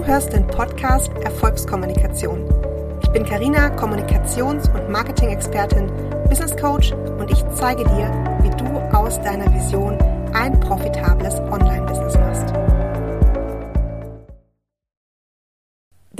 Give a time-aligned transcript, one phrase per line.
[0.00, 2.46] Du hörst den Podcast Erfolgskommunikation.
[3.02, 5.92] Ich bin Karina, Kommunikations- und Marketing-Expertin,
[6.26, 8.10] Business Coach und ich zeige dir,
[8.40, 9.98] wie du aus deiner Vision
[10.32, 12.59] ein profitables Online-Business machst.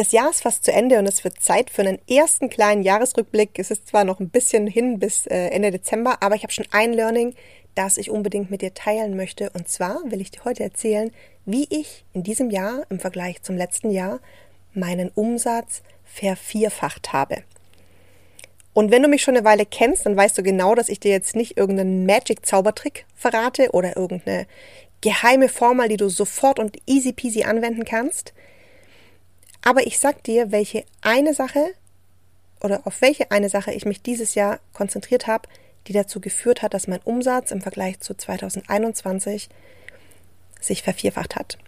[0.00, 3.58] Das Jahr ist fast zu Ende und es wird Zeit für einen ersten kleinen Jahresrückblick.
[3.58, 6.64] Es ist zwar noch ein bisschen hin bis äh, Ende Dezember, aber ich habe schon
[6.70, 7.34] ein Learning,
[7.74, 9.50] das ich unbedingt mit dir teilen möchte.
[9.50, 11.10] Und zwar will ich dir heute erzählen,
[11.44, 14.20] wie ich in diesem Jahr im Vergleich zum letzten Jahr
[14.72, 17.42] meinen Umsatz vervierfacht habe.
[18.72, 21.10] Und wenn du mich schon eine Weile kennst, dann weißt du genau, dass ich dir
[21.10, 24.46] jetzt nicht irgendeinen Magic-Zaubertrick verrate oder irgendeine
[25.02, 28.32] geheime Formel, die du sofort und easy peasy anwenden kannst.
[29.62, 31.74] Aber ich sag dir, welche eine Sache
[32.62, 35.48] oder auf welche eine Sache ich mich dieses Jahr konzentriert habe,
[35.86, 39.48] die dazu geführt hat, dass mein Umsatz im Vergleich zu 2021
[40.60, 41.58] sich vervierfacht hat.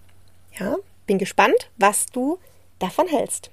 [0.58, 2.38] Ja, bin gespannt, was du
[2.78, 3.50] davon hältst.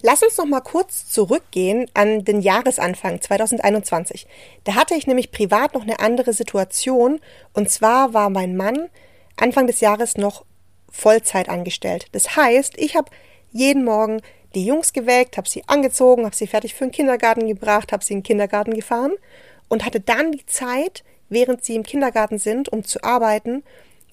[0.00, 4.28] Lass uns noch mal kurz zurückgehen an den Jahresanfang 2021.
[4.62, 7.20] Da hatte ich nämlich privat noch eine andere Situation
[7.52, 8.88] und zwar war mein Mann
[9.36, 10.44] Anfang des Jahres noch
[10.90, 12.06] Vollzeit angestellt.
[12.12, 13.10] Das heißt, ich habe
[13.52, 14.20] jeden Morgen
[14.54, 18.14] die Jungs geweckt, habe sie angezogen, habe sie fertig für den Kindergarten gebracht, habe sie
[18.14, 19.12] in den Kindergarten gefahren
[19.68, 23.62] und hatte dann die Zeit, während sie im Kindergarten sind, um zu arbeiten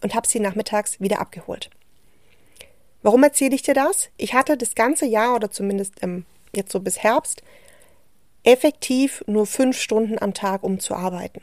[0.02, 1.70] und habe sie nachmittags wieder abgeholt.
[3.02, 4.10] Warum erzähle ich dir das?
[4.18, 7.44] Ich hatte das ganze Jahr oder zumindest ähm, jetzt so bis Herbst
[8.44, 11.42] effektiv nur fünf Stunden am Tag, um zu arbeiten.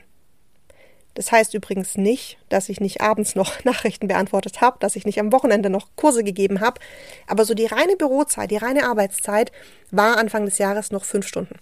[1.15, 5.21] Das heißt übrigens nicht, dass ich nicht abends noch Nachrichten beantwortet habe, dass ich nicht
[5.21, 6.81] am Wochenende noch Kurse gegeben habe,
[7.27, 9.53] aber so die reine Bürozeit, die reine Arbeitszeit
[9.91, 11.59] war Anfang des Jahres noch fünf Stunden.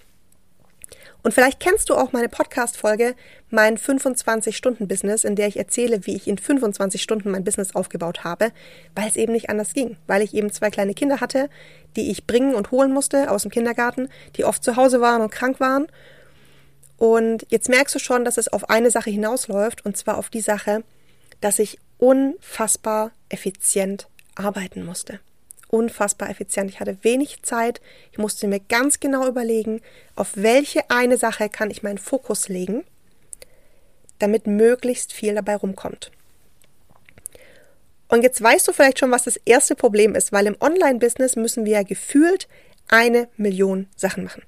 [1.22, 3.14] Und vielleicht kennst du auch meine Podcast-Folge,
[3.50, 8.52] mein 25-Stunden-Business, in der ich erzähle, wie ich in 25 Stunden mein Business aufgebaut habe,
[8.94, 9.98] weil es eben nicht anders ging.
[10.06, 11.50] Weil ich eben zwei kleine Kinder hatte,
[11.96, 15.30] die ich bringen und holen musste aus dem Kindergarten, die oft zu Hause waren und
[15.30, 15.88] krank waren
[17.00, 20.42] und jetzt merkst du schon, dass es auf eine Sache hinausläuft, und zwar auf die
[20.42, 20.84] Sache,
[21.40, 25.18] dass ich unfassbar effizient arbeiten musste.
[25.68, 26.68] Unfassbar effizient.
[26.68, 27.80] Ich hatte wenig Zeit.
[28.12, 29.80] Ich musste mir ganz genau überlegen,
[30.14, 32.84] auf welche eine Sache kann ich meinen Fokus legen,
[34.18, 36.10] damit möglichst viel dabei rumkommt.
[38.08, 41.64] Und jetzt weißt du vielleicht schon, was das erste Problem ist, weil im Online-Business müssen
[41.64, 42.46] wir ja gefühlt
[42.88, 44.42] eine Million Sachen machen.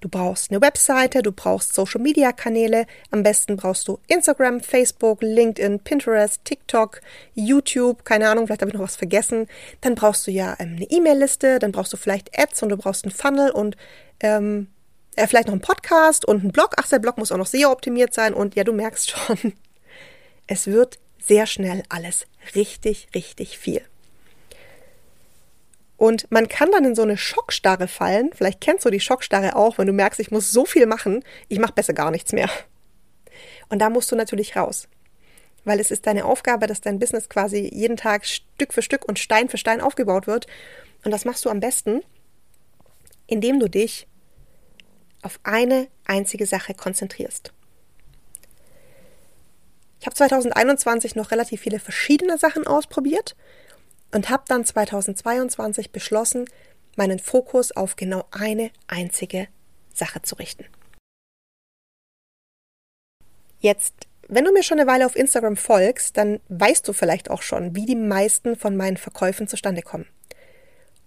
[0.00, 2.86] Du brauchst eine Webseite, du brauchst Social Media Kanäle.
[3.10, 7.02] Am besten brauchst du Instagram, Facebook, LinkedIn, Pinterest, TikTok,
[7.34, 8.04] YouTube.
[8.04, 9.46] Keine Ahnung, vielleicht habe ich noch was vergessen.
[9.82, 13.04] Dann brauchst du ja ähm, eine E-Mail-Liste, dann brauchst du vielleicht Ads und du brauchst
[13.04, 13.76] einen Funnel und
[14.20, 14.68] ähm,
[15.16, 16.74] äh, vielleicht noch einen Podcast und einen Blog.
[16.78, 18.32] Ach, der Blog muss auch noch sehr optimiert sein.
[18.32, 19.52] Und ja, du merkst schon,
[20.46, 23.82] es wird sehr schnell alles richtig, richtig viel.
[26.00, 28.30] Und man kann dann in so eine Schockstarre fallen.
[28.32, 31.58] Vielleicht kennst du die Schockstarre auch, wenn du merkst, ich muss so viel machen, ich
[31.58, 32.48] mache besser gar nichts mehr.
[33.68, 34.88] Und da musst du natürlich raus.
[35.64, 39.18] Weil es ist deine Aufgabe, dass dein Business quasi jeden Tag Stück für Stück und
[39.18, 40.46] Stein für Stein aufgebaut wird.
[41.04, 42.00] Und das machst du am besten,
[43.26, 44.08] indem du dich
[45.20, 47.52] auf eine einzige Sache konzentrierst.
[50.00, 53.36] Ich habe 2021 noch relativ viele verschiedene Sachen ausprobiert
[54.12, 56.46] und habe dann 2022 beschlossen,
[56.96, 59.48] meinen Fokus auf genau eine einzige
[59.94, 60.66] Sache zu richten.
[63.60, 63.94] Jetzt,
[64.28, 67.76] wenn du mir schon eine Weile auf Instagram folgst, dann weißt du vielleicht auch schon,
[67.76, 70.06] wie die meisten von meinen Verkäufen zustande kommen.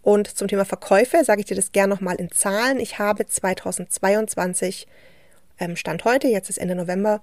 [0.03, 2.79] Und zum Thema Verkäufe sage ich dir das gerne nochmal in Zahlen.
[2.79, 4.87] Ich habe 2022,
[5.59, 7.21] ähm, Stand heute, jetzt ist Ende November,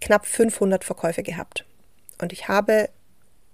[0.00, 1.64] knapp 500 Verkäufe gehabt.
[2.20, 2.90] Und ich habe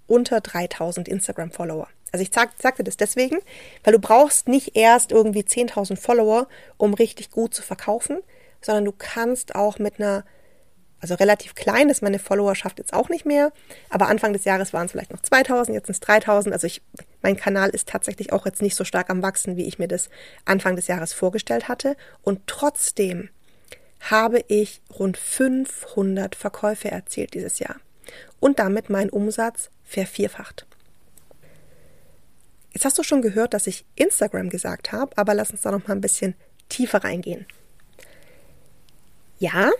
[0.07, 1.87] unter 3000 Instagram-Follower.
[2.11, 3.37] Also ich sag, sagte das deswegen,
[3.83, 6.47] weil du brauchst nicht erst irgendwie 10.000 Follower,
[6.77, 8.19] um richtig gut zu verkaufen,
[8.61, 10.23] sondern du kannst auch mit einer,
[10.99, 13.51] also relativ klein ist meine Followerschaft jetzt auch nicht mehr,
[13.89, 16.53] aber Anfang des Jahres waren es vielleicht noch 2000, jetzt sind es 3000.
[16.53, 16.81] Also ich,
[17.21, 20.09] mein Kanal ist tatsächlich auch jetzt nicht so stark am Wachsen, wie ich mir das
[20.45, 21.97] Anfang des Jahres vorgestellt hatte.
[22.21, 23.29] Und trotzdem
[23.99, 27.75] habe ich rund 500 Verkäufe erzielt dieses Jahr
[28.39, 30.65] und damit meinen Umsatz vervierfacht.
[32.73, 35.87] Jetzt hast du schon gehört, dass ich Instagram gesagt habe, aber lass uns da noch
[35.87, 36.35] mal ein bisschen
[36.69, 37.47] tiefer reingehen.
[39.39, 39.71] Ja,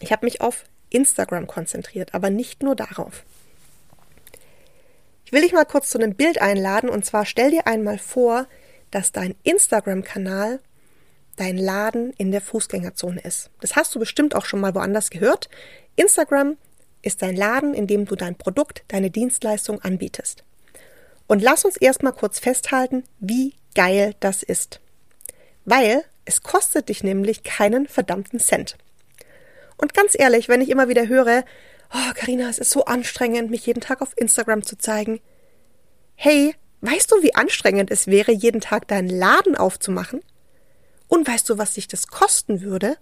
[0.00, 3.24] ich habe mich auf Instagram konzentriert, aber nicht nur darauf.
[5.24, 8.46] Ich will dich mal kurz zu einem Bild einladen und zwar stell dir einmal vor,
[8.90, 10.60] dass dein Instagram-Kanal
[11.36, 13.50] dein Laden in der Fußgängerzone ist.
[13.60, 15.48] Das hast du bestimmt auch schon mal woanders gehört.
[15.96, 16.56] Instagram
[17.02, 20.44] ist dein Laden, in dem du dein Produkt, deine Dienstleistung anbietest.
[21.26, 24.80] Und lass uns erstmal kurz festhalten, wie geil das ist.
[25.64, 28.76] Weil es kostet dich nämlich keinen verdammten Cent.
[29.76, 31.44] Und ganz ehrlich, wenn ich immer wieder höre,
[31.94, 35.20] oh Karina, es ist so anstrengend, mich jeden Tag auf Instagram zu zeigen.
[36.16, 40.20] Hey, weißt du, wie anstrengend es wäre, jeden Tag deinen Laden aufzumachen?
[41.06, 42.96] Und weißt du, was sich das kosten würde?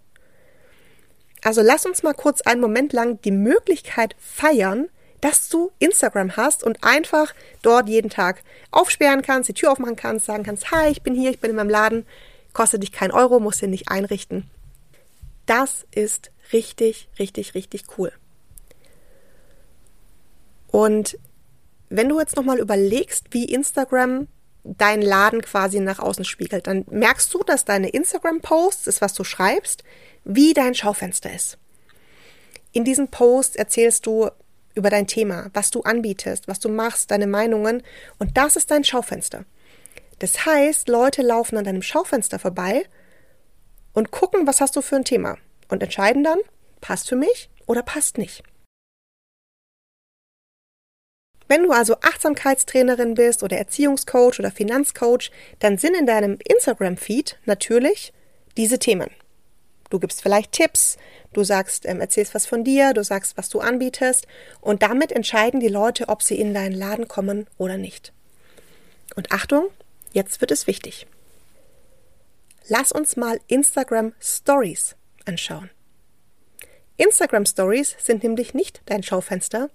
[1.47, 4.89] Also lass uns mal kurz einen Moment lang die Möglichkeit feiern,
[5.21, 10.27] dass du Instagram hast und einfach dort jeden Tag aufsperren kannst, die Tür aufmachen kannst,
[10.27, 12.05] sagen kannst, hi, ich bin hier, ich bin in meinem Laden,
[12.53, 14.51] kostet dich kein Euro, musst du nicht einrichten.
[15.47, 18.11] Das ist richtig, richtig, richtig cool.
[20.67, 21.17] Und
[21.91, 24.27] wenn du jetzt nochmal überlegst, wie Instagram
[24.67, 29.25] deinen Laden quasi nach außen spiegelt, dann merkst du, dass deine Instagram-Posts, das was du
[29.25, 29.85] schreibst,
[30.25, 31.59] wie dein Schaufenster ist.
[32.73, 34.29] In diesen Posts erzählst du
[34.75, 37.83] über dein Thema, was du anbietest, was du machst, deine Meinungen
[38.19, 39.45] und das ist dein Schaufenster.
[40.19, 42.85] Das heißt, Leute laufen an deinem Schaufenster vorbei
[43.93, 46.39] und gucken, was hast du für ein Thema und entscheiden dann,
[46.81, 48.43] passt für mich oder passt nicht.
[51.49, 58.13] Wenn du also Achtsamkeitstrainerin bist oder Erziehungscoach oder Finanzcoach, dann sind in deinem Instagram-Feed natürlich
[58.57, 59.11] diese Themen.
[59.91, 60.97] Du gibst vielleicht Tipps,
[61.33, 64.27] du sagst, ähm, erzählst was von dir, du sagst, was du anbietest
[64.61, 68.13] und damit entscheiden die Leute, ob sie in deinen Laden kommen oder nicht.
[69.15, 69.69] Und Achtung,
[70.13, 71.07] jetzt wird es wichtig.
[72.69, 75.71] Lass uns mal Instagram Stories anschauen.
[76.97, 79.71] Instagram Stories sind nämlich nicht dein Schaufenster,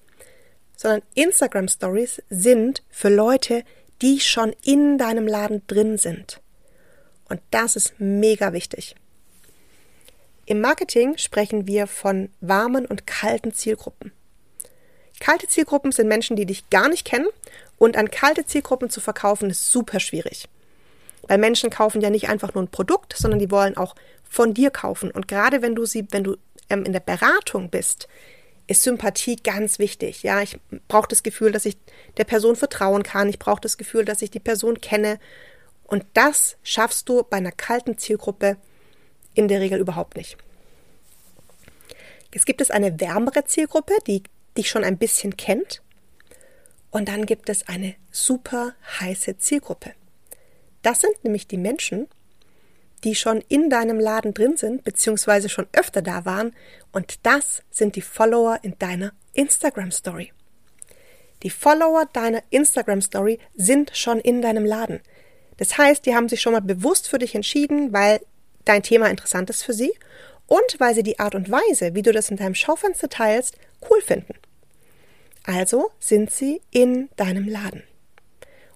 [0.81, 3.63] sondern Instagram Stories sind für Leute,
[4.01, 6.41] die schon in deinem Laden drin sind.
[7.29, 8.95] Und das ist mega wichtig.
[10.47, 14.11] Im Marketing sprechen wir von warmen und kalten Zielgruppen.
[15.19, 17.27] Kalte Zielgruppen sind Menschen, die dich gar nicht kennen
[17.77, 20.49] und an kalte Zielgruppen zu verkaufen ist super schwierig.
[21.27, 23.93] Weil Menschen kaufen ja nicht einfach nur ein Produkt, sondern die wollen auch
[24.27, 25.11] von dir kaufen.
[25.11, 26.37] Und gerade wenn du sie, wenn du
[26.71, 28.07] ähm, in der Beratung bist,
[28.71, 30.23] ist Sympathie ganz wichtig.
[30.23, 31.77] Ja, ich brauche das Gefühl, dass ich
[32.18, 33.29] der Person vertrauen kann.
[33.29, 35.19] Ich brauche das Gefühl, dass ich die Person kenne.
[35.83, 38.57] Und das schaffst du bei einer kalten Zielgruppe
[39.33, 40.38] in der Regel überhaupt nicht.
[42.31, 44.23] Es gibt es eine wärmere Zielgruppe, die
[44.57, 45.81] dich schon ein bisschen kennt.
[46.89, 49.94] Und dann gibt es eine super heiße Zielgruppe.
[50.81, 52.07] Das sind nämlich die Menschen,
[53.03, 56.53] die schon in deinem Laden drin sind, beziehungsweise schon öfter da waren.
[56.92, 60.31] Und das sind die Follower in deiner Instagram Story.
[61.44, 65.01] Die Follower deiner Instagram Story sind schon in deinem Laden.
[65.57, 68.21] Das heißt, die haben sich schon mal bewusst für dich entschieden, weil
[68.65, 69.92] dein Thema interessant ist für sie
[70.48, 73.57] und weil sie die Art und Weise, wie du das in deinem Schaufenster teilst,
[73.89, 74.36] cool finden.
[75.44, 77.83] Also sind sie in deinem Laden.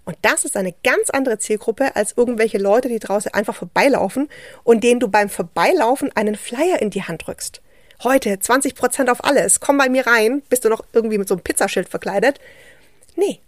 [0.06, 4.30] Und das ist eine ganz andere Zielgruppe als irgendwelche Leute, die draußen einfach vorbeilaufen
[4.64, 7.62] und denen du beim Vorbeilaufen einen Flyer in die Hand drückst.
[8.04, 11.44] Heute 20% auf alles, komm bei mir rein, bist du noch irgendwie mit so einem
[11.44, 12.40] Pizzaschild verkleidet?
[13.16, 13.40] Nee.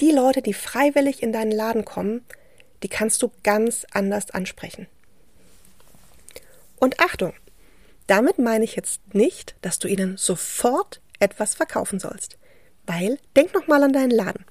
[0.00, 2.24] Die Leute, die freiwillig in deinen Laden kommen,
[2.82, 4.86] die kannst du ganz anders ansprechen.
[6.78, 7.34] Und Achtung,
[8.06, 12.38] damit meine ich jetzt nicht, dass du ihnen sofort etwas verkaufen sollst.
[12.86, 14.44] Weil, denk nochmal an deinen Laden.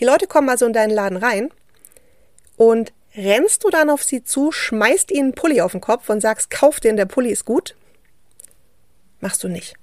[0.00, 1.50] Die Leute kommen also in deinen Laden rein
[2.56, 6.20] und rennst du dann auf sie zu, schmeißt ihnen einen Pulli auf den Kopf und
[6.20, 7.76] sagst, kauf den, der Pulli ist gut.
[9.20, 9.74] Machst du nicht.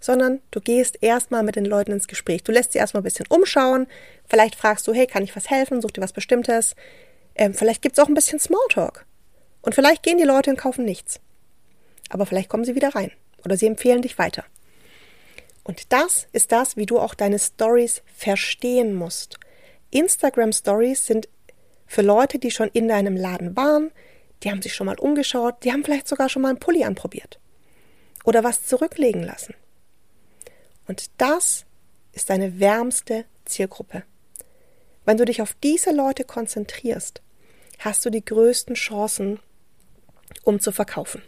[0.00, 2.42] Sondern du gehst erstmal mit den Leuten ins Gespräch.
[2.42, 3.86] Du lässt sie erstmal ein bisschen umschauen.
[4.26, 5.82] Vielleicht fragst du, hey, kann ich was helfen?
[5.82, 6.74] Such dir was Bestimmtes.
[7.34, 9.04] Ähm, vielleicht gibt's auch ein bisschen Smalltalk.
[9.60, 11.20] Und vielleicht gehen die Leute und kaufen nichts.
[12.08, 13.12] Aber vielleicht kommen sie wieder rein
[13.44, 14.44] oder sie empfehlen dich weiter.
[15.64, 19.38] Und das ist das, wie du auch deine Stories verstehen musst.
[19.90, 21.28] Instagram Stories sind
[21.86, 23.90] für Leute, die schon in deinem Laden waren,
[24.42, 27.38] die haben sich schon mal umgeschaut, die haben vielleicht sogar schon mal einen Pulli anprobiert
[28.24, 29.54] oder was zurücklegen lassen.
[30.86, 31.66] Und das
[32.12, 34.04] ist deine wärmste Zielgruppe.
[35.04, 37.22] Wenn du dich auf diese Leute konzentrierst,
[37.78, 39.40] hast du die größten Chancen,
[40.42, 41.22] um zu verkaufen.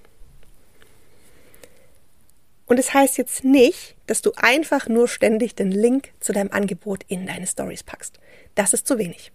[2.72, 6.50] Und es das heißt jetzt nicht, dass du einfach nur ständig den Link zu deinem
[6.52, 8.18] Angebot in deine Stories packst.
[8.54, 9.30] Das ist zu wenig.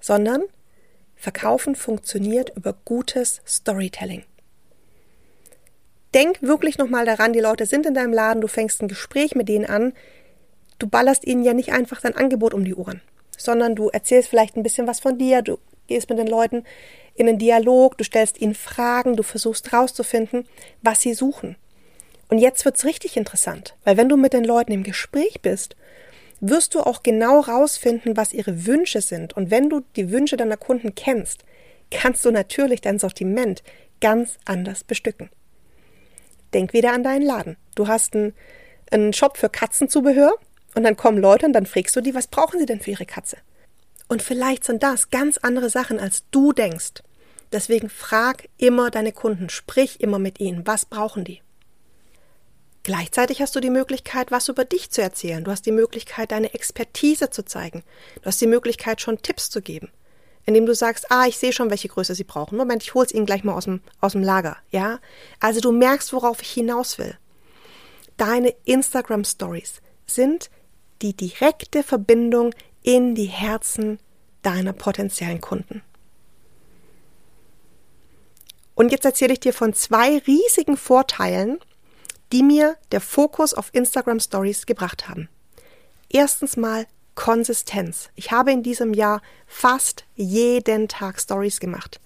[0.00, 0.42] Sondern
[1.14, 4.24] Verkaufen funktioniert über gutes Storytelling.
[6.12, 9.48] Denk wirklich nochmal daran, die Leute sind in deinem Laden, du fängst ein Gespräch mit
[9.48, 9.92] denen an.
[10.80, 13.00] Du ballerst ihnen ja nicht einfach dein Angebot um die Ohren,
[13.38, 16.64] sondern du erzählst vielleicht ein bisschen was von dir, du gehst mit den Leuten
[17.14, 20.48] in einen Dialog, du stellst ihnen Fragen, du versuchst herauszufinden,
[20.82, 21.54] was sie suchen.
[22.28, 25.76] Und jetzt wird's richtig interessant, weil wenn du mit den Leuten im Gespräch bist,
[26.40, 29.34] wirst du auch genau rausfinden, was ihre Wünsche sind.
[29.34, 31.44] Und wenn du die Wünsche deiner Kunden kennst,
[31.90, 33.62] kannst du natürlich dein Sortiment
[34.00, 35.30] ganz anders bestücken.
[36.52, 37.56] Denk wieder an deinen Laden.
[37.74, 38.34] Du hast einen,
[38.90, 40.34] einen Shop für Katzenzubehör
[40.74, 43.06] und dann kommen Leute und dann fragst du die, was brauchen sie denn für ihre
[43.06, 43.38] Katze?
[44.08, 47.02] Und vielleicht sind das ganz andere Sachen, als du denkst.
[47.52, 51.40] Deswegen frag immer deine Kunden, sprich immer mit ihnen, was brauchen die?
[52.84, 55.42] Gleichzeitig hast du die Möglichkeit, was über dich zu erzählen.
[55.42, 57.82] Du hast die Möglichkeit, deine Expertise zu zeigen.
[58.20, 59.90] Du hast die Möglichkeit, schon Tipps zu geben.
[60.44, 62.58] Indem du sagst, ah, ich sehe schon, welche Größe sie brauchen.
[62.58, 64.58] Moment, ich hole es ihnen gleich mal aus dem, aus dem Lager.
[64.70, 65.00] Ja?
[65.40, 67.16] Also du merkst, worauf ich hinaus will.
[68.18, 70.50] Deine Instagram Stories sind
[71.00, 73.98] die direkte Verbindung in die Herzen
[74.42, 75.82] deiner potenziellen Kunden.
[78.74, 81.58] Und jetzt erzähle ich dir von zwei riesigen Vorteilen,
[82.32, 85.28] die mir der Fokus auf Instagram Stories gebracht haben.
[86.08, 88.10] Erstens mal Konsistenz.
[88.14, 92.00] Ich habe in diesem Jahr fast jeden Tag Stories gemacht.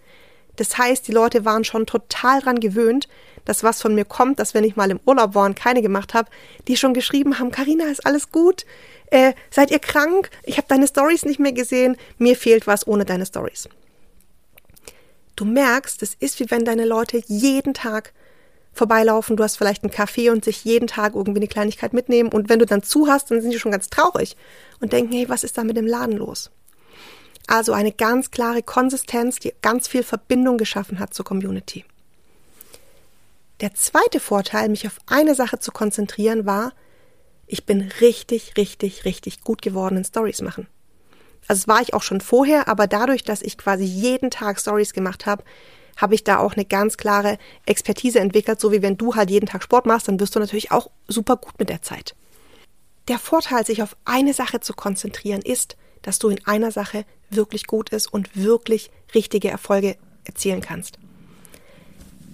[0.57, 3.09] Das heißt, die Leute waren schon total dran gewöhnt,
[3.45, 6.15] dass was von mir kommt, dass wenn ich mal im Urlaub war und keine gemacht
[6.15, 6.29] habe,
[6.67, 8.67] die schon geschrieben haben, Karina, ist alles gut?
[9.11, 10.31] Äh, seid ihr krank?
[10.43, 11.97] Ich habe deine Stories nicht mehr gesehen.
[12.19, 13.69] Mir fehlt was ohne deine Stories.
[15.37, 18.13] Du merkst, es ist wie wenn deine Leute jeden Tag
[18.79, 22.49] vorbeilaufen, du hast vielleicht einen Kaffee und sich jeden Tag irgendwie eine Kleinigkeit mitnehmen und
[22.49, 24.37] wenn du dann zu hast, dann sind die schon ganz traurig
[24.81, 26.51] und denken, hey, was ist da mit dem Laden los?
[27.47, 31.85] Also eine ganz klare Konsistenz, die ganz viel Verbindung geschaffen hat zur Community.
[33.61, 36.73] Der zweite Vorteil, mich auf eine Sache zu konzentrieren, war,
[37.47, 40.69] ich bin richtig, richtig, richtig gut geworden in Stories machen.
[41.49, 44.93] Also das war ich auch schon vorher, aber dadurch, dass ich quasi jeden Tag Stories
[44.93, 45.43] gemacht habe,
[45.99, 47.37] habe ich da auch eine ganz klare
[47.67, 50.73] Expertise entwickelt, so wie wenn du halt jeden Tag Sport machst, dann wirst du natürlich
[50.73, 52.15] auch super gut mit der Zeit.
[53.09, 57.67] Der Vorteil, sich auf eine Sache zu konzentrieren, ist, dass du in einer Sache wirklich
[57.67, 60.99] gut ist und wirklich richtige Erfolge erzielen kannst.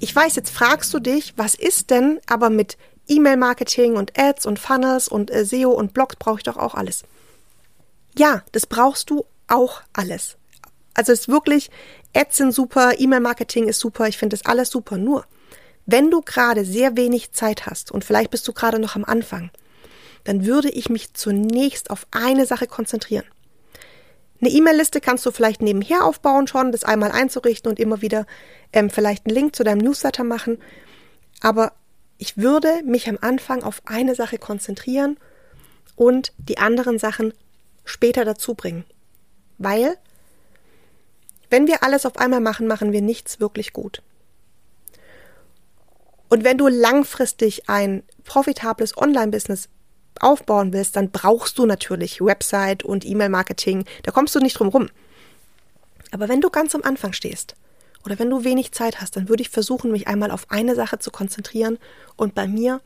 [0.00, 2.76] Ich weiß, jetzt fragst du dich, was ist denn aber mit
[3.08, 7.04] E-Mail-Marketing und Ads und Funnels und äh, SEO und Blogs brauche ich doch auch alles.
[8.16, 10.36] Ja, das brauchst du auch alles.
[10.94, 11.70] Also ist wirklich,
[12.14, 14.96] Ads sind super, E-Mail-Marketing ist super, ich finde das alles super.
[14.96, 15.24] Nur,
[15.86, 19.50] wenn du gerade sehr wenig Zeit hast und vielleicht bist du gerade noch am Anfang,
[20.22, 23.24] dann würde ich mich zunächst auf eine Sache konzentrieren.
[24.40, 28.26] Eine E-Mail-Liste kannst du vielleicht nebenher aufbauen schon, das einmal einzurichten und immer wieder
[28.72, 30.58] ähm, vielleicht einen Link zu deinem Newsletter machen.
[31.40, 31.72] Aber
[32.18, 35.18] ich würde mich am Anfang auf eine Sache konzentrieren
[35.96, 37.32] und die anderen Sachen
[37.84, 38.84] später dazu bringen.
[39.58, 39.96] Weil
[41.54, 44.02] wenn wir alles auf einmal machen, machen wir nichts wirklich gut.
[46.28, 49.68] Und wenn du langfristig ein profitables Online-Business
[50.18, 53.84] aufbauen willst, dann brauchst du natürlich Website und E-Mail-Marketing.
[54.02, 54.88] Da kommst du nicht drum rum.
[56.10, 57.54] Aber wenn du ganz am Anfang stehst
[58.04, 60.98] oder wenn du wenig Zeit hast, dann würde ich versuchen, mich einmal auf eine Sache
[60.98, 61.78] zu konzentrieren.
[62.16, 62.80] Und bei mir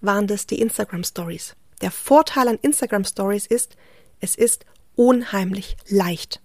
[0.00, 1.54] waren das die Instagram Stories.
[1.82, 3.76] Der Vorteil an Instagram Stories ist,
[4.18, 4.66] es ist
[4.96, 6.40] unheimlich leicht.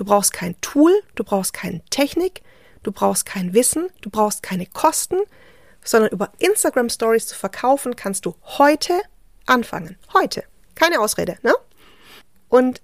[0.00, 2.40] Du brauchst kein Tool, du brauchst keine Technik,
[2.82, 5.18] du brauchst kein Wissen, du brauchst keine Kosten,
[5.84, 8.98] sondern über Instagram Stories zu verkaufen kannst du heute
[9.44, 9.98] anfangen.
[10.14, 10.44] Heute.
[10.74, 11.52] Keine Ausrede, ne?
[12.48, 12.80] Und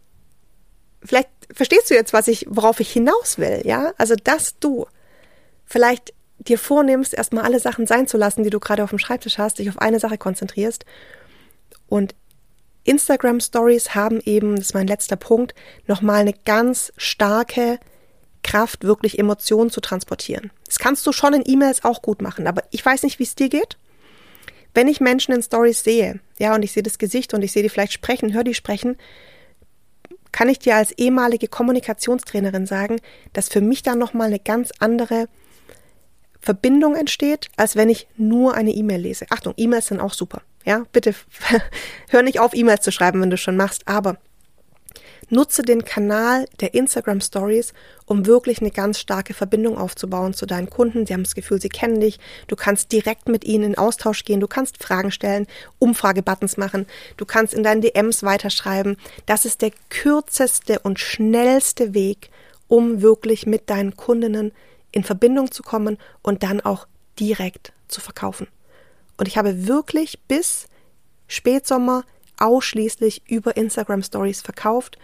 [1.02, 3.94] vielleicht verstehst du jetzt, was ich, worauf ich hinaus will, ja?
[3.96, 4.86] Also, dass du
[5.64, 9.38] vielleicht dir vornimmst, erstmal alle Sachen sein zu lassen, die du gerade auf dem Schreibtisch
[9.38, 10.84] hast, dich auf eine Sache konzentrierst
[11.88, 12.14] und
[12.86, 15.54] Instagram Stories haben eben, das ist mein letzter Punkt,
[15.86, 17.78] nochmal eine ganz starke
[18.42, 20.50] Kraft, wirklich Emotionen zu transportieren.
[20.64, 23.34] Das kannst du schon in E-Mails auch gut machen, aber ich weiß nicht, wie es
[23.34, 23.76] dir geht.
[24.72, 27.62] Wenn ich Menschen in Stories sehe, ja, und ich sehe das Gesicht und ich sehe
[27.62, 28.96] die vielleicht sprechen, höre die sprechen,
[30.32, 33.00] kann ich dir als ehemalige Kommunikationstrainerin sagen,
[33.32, 35.28] dass für mich dann nochmal eine ganz andere
[36.40, 39.26] Verbindung entsteht, als wenn ich nur eine E-Mail lese.
[39.30, 40.42] Achtung, E-Mails sind auch super.
[40.66, 41.14] Ja, bitte
[42.10, 44.18] hör nicht auf, E-Mails zu schreiben, wenn du schon machst, aber
[45.30, 47.72] nutze den Kanal der Instagram Stories,
[48.04, 51.06] um wirklich eine ganz starke Verbindung aufzubauen zu deinen Kunden.
[51.06, 52.18] Sie haben das Gefühl, sie kennen dich.
[52.48, 54.40] Du kannst direkt mit ihnen in Austausch gehen.
[54.40, 55.46] Du kannst Fragen stellen,
[55.78, 56.86] Umfragebuttons machen.
[57.16, 58.96] Du kannst in deinen DMs weiterschreiben.
[59.26, 62.30] Das ist der kürzeste und schnellste Weg,
[62.66, 64.52] um wirklich mit deinen Kundinnen
[64.90, 68.48] in Verbindung zu kommen und dann auch direkt zu verkaufen.
[69.16, 70.66] Und ich habe wirklich bis
[71.28, 72.04] Spätsommer
[72.38, 74.98] ausschließlich über Instagram Stories verkauft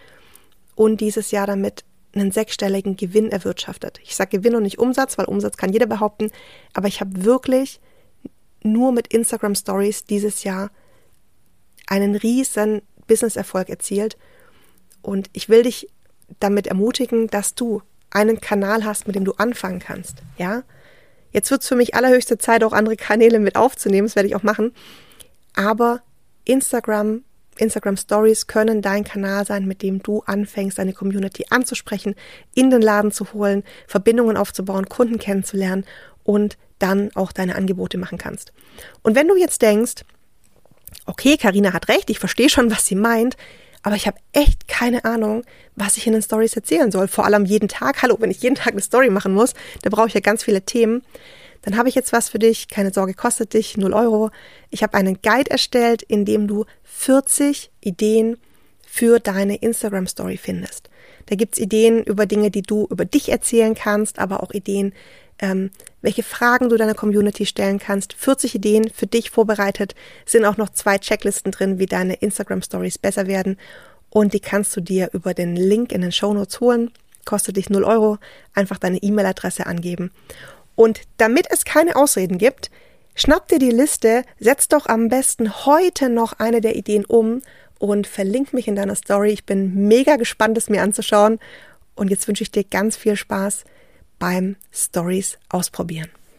[0.75, 1.83] und dieses Jahr damit
[2.15, 3.99] einen sechsstelligen Gewinn erwirtschaftet.
[4.03, 6.31] Ich sage Gewinn und nicht Umsatz, weil Umsatz kann jeder behaupten,
[6.73, 7.79] aber ich habe wirklich
[8.63, 10.69] nur mit Instagram Stories dieses Jahr
[11.87, 14.17] einen riesen Business-Erfolg erzielt.
[15.01, 15.89] Und ich will dich
[16.39, 20.19] damit ermutigen, dass du einen Kanal hast, mit dem du anfangen kannst.
[20.37, 20.63] Ja?
[21.33, 24.07] Jetzt wird es für mich allerhöchste Zeit, auch andere Kanäle mit aufzunehmen.
[24.07, 24.73] Das werde ich auch machen.
[25.55, 26.01] Aber
[26.45, 27.23] Instagram,
[27.57, 32.15] Instagram Stories können dein Kanal sein, mit dem du anfängst, deine Community anzusprechen,
[32.55, 35.85] in den Laden zu holen, Verbindungen aufzubauen, Kunden kennenzulernen
[36.23, 38.53] und dann auch deine Angebote machen kannst.
[39.01, 40.03] Und wenn du jetzt denkst,
[41.05, 43.37] okay, Karina hat recht, ich verstehe schon, was sie meint,
[43.83, 45.43] aber ich habe echt keine Ahnung,
[45.75, 47.07] was ich in den Stories erzählen soll.
[47.07, 48.01] Vor allem jeden Tag.
[48.01, 50.63] Hallo, wenn ich jeden Tag eine Story machen muss, da brauche ich ja ganz viele
[50.63, 51.03] Themen.
[51.61, 52.67] Dann habe ich jetzt was für dich.
[52.67, 54.31] Keine Sorge, kostet dich 0 Euro.
[54.69, 58.37] Ich habe einen Guide erstellt, in dem du 40 Ideen
[58.87, 60.89] für deine Instagram Story findest.
[61.25, 64.93] Da gibt's Ideen über Dinge, die du über dich erzählen kannst, aber auch Ideen,
[65.39, 65.71] ähm,
[66.01, 68.13] welche Fragen du deiner Community stellen kannst.
[68.13, 72.97] 40 Ideen für dich vorbereitet, sind auch noch zwei Checklisten drin, wie deine Instagram Stories
[72.97, 73.57] besser werden.
[74.09, 76.91] Und die kannst du dir über den Link in den Show Notes holen.
[77.25, 78.19] Kostet dich 0 Euro.
[78.53, 80.11] Einfach deine E-Mail-Adresse angeben.
[80.75, 82.69] Und damit es keine Ausreden gibt,
[83.15, 87.41] schnapp dir die Liste, setz doch am besten heute noch eine der Ideen um
[87.79, 89.31] und verlink mich in deiner Story.
[89.31, 91.39] Ich bin mega gespannt, es mir anzuschauen.
[91.95, 93.65] Und jetzt wünsche ich dir ganz viel Spaß
[94.19, 96.09] beim Stories ausprobieren.